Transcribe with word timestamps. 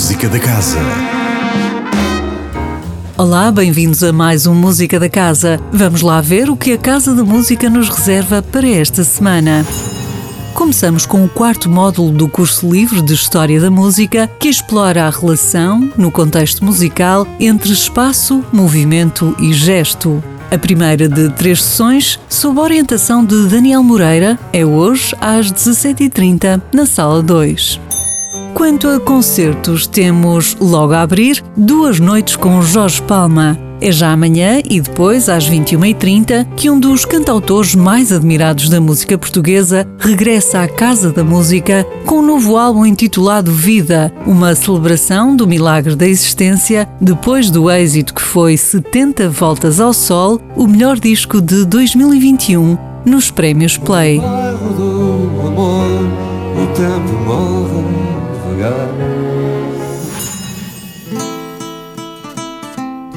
Música 0.00 0.30
da 0.30 0.38
Casa. 0.38 0.78
Olá, 3.18 3.52
bem-vindos 3.52 4.02
a 4.02 4.10
mais 4.14 4.46
um 4.46 4.54
Música 4.54 4.98
da 4.98 5.10
Casa. 5.10 5.60
Vamos 5.70 6.00
lá 6.00 6.22
ver 6.22 6.48
o 6.48 6.56
que 6.56 6.72
a 6.72 6.78
Casa 6.78 7.14
da 7.14 7.22
Música 7.22 7.68
nos 7.68 7.90
reserva 7.90 8.40
para 8.40 8.66
esta 8.66 9.04
semana. 9.04 9.62
Começamos 10.54 11.04
com 11.04 11.22
o 11.22 11.28
quarto 11.28 11.68
módulo 11.68 12.12
do 12.12 12.26
curso 12.28 12.72
livre 12.72 13.02
de 13.02 13.12
História 13.12 13.60
da 13.60 13.70
Música, 13.70 14.26
que 14.26 14.48
explora 14.48 15.06
a 15.06 15.10
relação, 15.10 15.92
no 15.98 16.10
contexto 16.10 16.64
musical, 16.64 17.26
entre 17.38 17.70
espaço, 17.70 18.42
movimento 18.50 19.36
e 19.38 19.52
gesto. 19.52 20.24
A 20.50 20.56
primeira 20.56 21.10
de 21.10 21.28
três 21.34 21.62
sessões, 21.62 22.18
sob 22.26 22.58
a 22.58 22.62
orientação 22.62 23.22
de 23.22 23.48
Daniel 23.48 23.82
Moreira, 23.82 24.38
é 24.50 24.64
hoje 24.64 25.14
às 25.20 25.52
17h30, 25.52 26.62
na 26.72 26.86
Sala 26.86 27.22
2. 27.22 27.89
Quanto 28.54 28.88
a 28.88 29.00
concertos, 29.00 29.86
temos 29.86 30.56
logo 30.60 30.92
a 30.92 31.02
abrir 31.02 31.42
duas 31.56 32.00
noites 32.00 32.36
com 32.36 32.60
Jorge 32.62 33.00
Palma. 33.02 33.58
É 33.80 33.90
já 33.90 34.12
amanhã 34.12 34.60
e 34.68 34.78
depois, 34.80 35.28
às 35.30 35.48
21h30, 35.48 36.46
que 36.54 36.68
um 36.68 36.78
dos 36.78 37.06
cantautores 37.06 37.74
mais 37.74 38.12
admirados 38.12 38.68
da 38.68 38.78
música 38.78 39.16
portuguesa 39.16 39.86
regressa 39.98 40.60
à 40.60 40.68
Casa 40.68 41.10
da 41.10 41.24
Música 41.24 41.86
com 42.04 42.16
um 42.16 42.26
novo 42.26 42.58
álbum 42.58 42.84
intitulado 42.84 43.50
Vida, 43.50 44.12
uma 44.26 44.54
celebração 44.54 45.34
do 45.34 45.46
milagre 45.46 45.96
da 45.96 46.06
existência 46.06 46.86
depois 47.00 47.50
do 47.50 47.70
êxito 47.70 48.12
que 48.12 48.20
foi 48.20 48.56
70 48.58 49.30
Voltas 49.30 49.80
ao 49.80 49.94
Sol, 49.94 50.38
o 50.54 50.66
melhor 50.66 50.98
disco 50.98 51.40
de 51.40 51.64
2021 51.64 52.76
nos 53.06 53.30
prémios 53.30 53.78
Play. 53.78 54.18
O 54.18 54.22
tempo 56.74 57.12
morre 57.24 57.80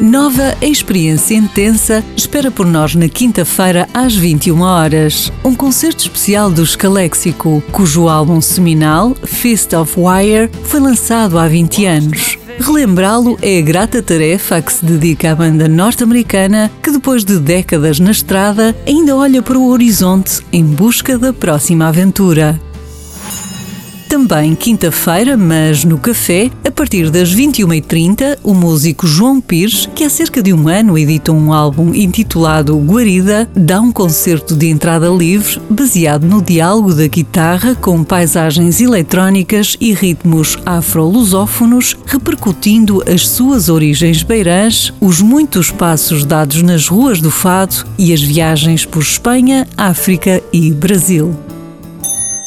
Nova 0.00 0.56
experiência 0.62 1.34
intensa 1.34 2.02
espera 2.16 2.50
por 2.50 2.64
nós 2.64 2.94
na 2.94 3.06
quinta-feira 3.08 3.86
às 3.92 4.16
21 4.16 4.62
horas. 4.62 5.30
Um 5.44 5.54
concerto 5.54 6.00
especial 6.00 6.50
do 6.50 6.62
Escaléxico, 6.62 7.62
cujo 7.70 8.08
álbum 8.08 8.40
seminal, 8.40 9.14
Fist 9.24 9.74
of 9.74 9.92
Wire, 9.98 10.50
foi 10.64 10.80
lançado 10.80 11.38
há 11.38 11.46
20 11.46 11.84
anos. 11.84 12.38
Relembrá-lo 12.58 13.38
é 13.42 13.58
a 13.58 13.62
grata 13.62 14.02
tarefa 14.02 14.56
a 14.56 14.62
que 14.62 14.72
se 14.72 14.84
dedica 14.84 15.32
a 15.32 15.34
banda 15.34 15.68
norte-americana 15.68 16.70
que, 16.82 16.90
depois 16.90 17.24
de 17.24 17.38
décadas 17.38 18.00
na 18.00 18.10
estrada, 18.10 18.74
ainda 18.86 19.14
olha 19.14 19.42
para 19.42 19.58
o 19.58 19.68
horizonte 19.68 20.40
em 20.52 20.64
busca 20.64 21.18
da 21.18 21.32
próxima 21.32 21.88
aventura. 21.88 22.58
Também 24.30 24.54
quinta-feira, 24.54 25.36
mas 25.36 25.84
no 25.84 25.98
café, 25.98 26.52
a 26.64 26.70
partir 26.70 27.10
das 27.10 27.34
21h30, 27.34 28.38
o 28.44 28.54
músico 28.54 29.04
João 29.04 29.40
Pires, 29.40 29.88
que 29.92 30.04
há 30.04 30.08
cerca 30.08 30.40
de 30.40 30.52
um 30.52 30.68
ano 30.68 30.96
editou 30.96 31.34
um 31.34 31.52
álbum 31.52 31.92
intitulado 31.92 32.78
Guarida, 32.78 33.50
dá 33.56 33.80
um 33.80 33.90
concerto 33.90 34.54
de 34.54 34.68
entrada 34.68 35.08
livre 35.08 35.60
baseado 35.68 36.28
no 36.28 36.40
diálogo 36.40 36.94
da 36.94 37.08
guitarra 37.08 37.74
com 37.74 38.04
paisagens 38.04 38.80
eletrónicas 38.80 39.76
e 39.80 39.92
ritmos 39.92 40.56
afro-lusófonos, 40.64 41.96
repercutindo 42.06 43.02
as 43.12 43.26
suas 43.26 43.68
origens 43.68 44.22
beirãs, 44.22 44.94
os 45.00 45.20
muitos 45.20 45.72
passos 45.72 46.24
dados 46.24 46.62
nas 46.62 46.86
ruas 46.86 47.20
do 47.20 47.32
fado 47.32 47.84
e 47.98 48.12
as 48.12 48.22
viagens 48.22 48.84
por 48.84 49.02
Espanha, 49.02 49.66
África 49.76 50.40
e 50.52 50.70
Brasil. 50.70 51.49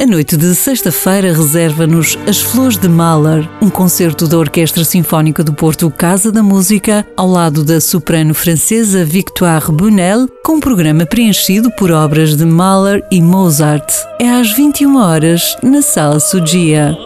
A 0.00 0.06
noite 0.06 0.36
de 0.36 0.54
sexta-feira 0.54 1.32
reserva-nos 1.32 2.16
As 2.24 2.40
Flores 2.40 2.76
de 2.78 2.88
Mahler, 2.88 3.50
um 3.60 3.68
concerto 3.68 4.28
da 4.28 4.38
Orquestra 4.38 4.84
Sinfónica 4.84 5.42
do 5.42 5.52
Porto 5.52 5.90
Casa 5.90 6.30
da 6.30 6.40
Música, 6.40 7.04
ao 7.16 7.26
lado 7.26 7.64
da 7.64 7.80
soprano 7.80 8.32
francesa 8.32 9.04
Victoire 9.04 9.72
Bunel, 9.72 10.28
com 10.44 10.52
um 10.52 10.60
programa 10.60 11.04
preenchido 11.04 11.68
por 11.72 11.90
obras 11.90 12.36
de 12.36 12.44
Mahler 12.44 13.04
e 13.10 13.20
Mozart. 13.20 13.92
É 14.20 14.28
às 14.28 14.52
21 14.52 14.96
horas 14.96 15.56
na 15.64 15.82
Sala 15.82 16.20
Sugia. 16.20 16.96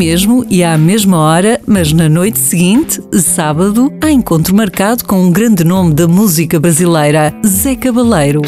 Mesmo 0.00 0.46
e 0.48 0.64
à 0.64 0.78
mesma 0.78 1.18
hora, 1.18 1.60
mas 1.66 1.92
na 1.92 2.08
noite 2.08 2.38
seguinte, 2.38 3.02
sábado, 3.12 3.92
há 4.00 4.10
encontro 4.10 4.54
marcado 4.54 5.04
com 5.04 5.20
um 5.20 5.30
grande 5.30 5.62
nome 5.62 5.92
da 5.92 6.08
música 6.08 6.58
brasileira, 6.58 7.34
Zé 7.46 7.76
Cabaleiro. 7.76 8.40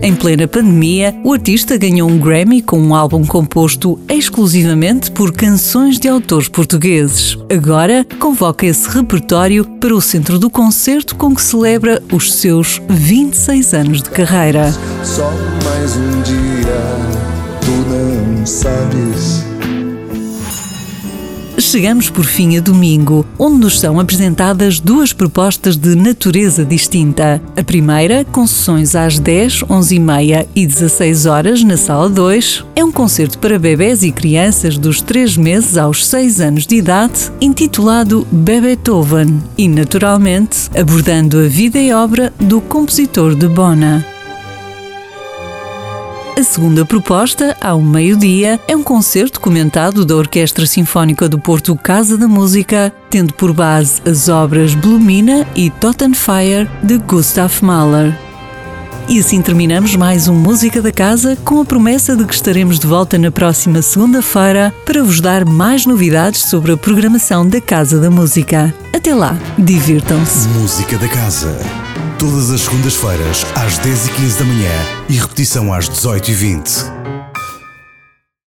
Em 0.00 0.14
plena 0.14 0.48
pandemia, 0.48 1.14
o 1.22 1.34
artista 1.34 1.76
ganhou 1.76 2.08
um 2.08 2.18
Grammy 2.18 2.62
com 2.62 2.80
um 2.80 2.94
álbum 2.94 3.22
composto 3.22 4.00
exclusivamente 4.08 5.10
por 5.10 5.30
canções 5.30 5.98
de 5.98 6.08
autores 6.08 6.48
portugueses. 6.48 7.36
Agora, 7.54 8.06
convoca 8.18 8.64
esse 8.64 8.88
repertório 8.88 9.62
para 9.78 9.94
o 9.94 10.00
centro 10.00 10.38
do 10.38 10.48
concerto 10.48 11.14
com 11.16 11.34
que 11.34 11.42
celebra 11.42 12.02
os 12.10 12.32
seus 12.32 12.80
26 12.88 13.74
anos 13.74 14.02
de 14.02 14.08
carreira. 14.08 14.72
Só 15.04 15.30
mais 15.66 15.96
um 15.98 16.22
dia. 16.22 17.31
Tu 17.64 17.70
não 17.70 18.46
sabes. 18.46 19.52
Chegamos 21.58 22.10
por 22.10 22.24
fim 22.24 22.56
a 22.58 22.60
domingo, 22.60 23.24
onde 23.38 23.58
nos 23.58 23.78
são 23.78 24.00
apresentadas 24.00 24.80
duas 24.80 25.12
propostas 25.12 25.76
de 25.76 25.94
natureza 25.94 26.64
distinta. 26.64 27.40
A 27.56 27.62
primeira, 27.62 28.24
com 28.24 28.46
sessões 28.46 28.94
às 28.94 29.18
10, 29.18 29.64
11 29.70 29.94
e 29.94 30.00
meia 30.00 30.48
e 30.54 30.66
16 30.66 31.24
horas 31.24 31.62
na 31.62 31.76
Sala 31.76 32.08
2, 32.10 32.64
é 32.74 32.84
um 32.84 32.90
concerto 32.90 33.38
para 33.38 33.58
bebés 33.58 34.02
e 34.02 34.10
crianças 34.10 34.76
dos 34.76 35.00
3 35.00 35.36
meses 35.36 35.76
aos 35.76 36.06
6 36.06 36.40
anos 36.40 36.66
de 36.66 36.76
idade, 36.76 37.30
intitulado 37.40 38.26
Beethoven 38.30 39.42
e, 39.56 39.68
naturalmente, 39.68 40.68
abordando 40.76 41.38
a 41.38 41.48
vida 41.48 41.78
e 41.78 41.92
obra 41.92 42.32
do 42.38 42.60
compositor 42.60 43.34
de 43.34 43.48
Bona. 43.48 44.11
A 46.34 46.42
segunda 46.42 46.82
proposta, 46.86 47.54
ao 47.60 47.82
meio-dia, 47.82 48.58
é 48.66 48.74
um 48.74 48.82
concerto 48.82 49.38
comentado 49.38 50.02
da 50.02 50.16
Orquestra 50.16 50.64
Sinfónica 50.64 51.28
do 51.28 51.38
Porto 51.38 51.76
Casa 51.76 52.16
da 52.16 52.26
Música, 52.26 52.90
tendo 53.10 53.34
por 53.34 53.52
base 53.52 54.00
as 54.06 54.30
obras 54.30 54.74
Blumina 54.74 55.46
e 55.54 55.68
Totenfire 55.68 56.70
de 56.82 56.96
Gustav 56.96 57.52
Mahler. 57.60 58.18
E 59.08 59.18
assim 59.18 59.42
terminamos 59.42 59.94
mais 59.96 60.28
um 60.28 60.34
Música 60.34 60.80
da 60.80 60.92
Casa 60.92 61.36
com 61.44 61.60
a 61.60 61.64
promessa 61.64 62.16
de 62.16 62.24
que 62.24 62.34
estaremos 62.34 62.78
de 62.78 62.86
volta 62.86 63.18
na 63.18 63.30
próxima 63.30 63.82
segunda-feira 63.82 64.72
para 64.86 65.02
vos 65.02 65.20
dar 65.20 65.44
mais 65.44 65.84
novidades 65.84 66.42
sobre 66.42 66.72
a 66.72 66.76
programação 66.76 67.46
da 67.46 67.60
Casa 67.60 68.00
da 68.00 68.10
Música. 68.10 68.72
Até 68.94 69.14
lá, 69.14 69.36
divirtam-se! 69.58 70.48
Música 70.48 70.96
da 70.96 71.08
Casa. 71.08 71.58
Todas 72.18 72.50
as 72.52 72.60
segundas-feiras, 72.62 73.44
às 73.56 73.78
10h15 73.80 74.38
da 74.38 74.44
manhã 74.44 74.70
e 75.08 75.14
repetição 75.14 75.72
às 75.72 75.90
18h20. 75.90 77.01